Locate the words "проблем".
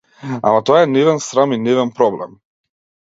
2.01-2.31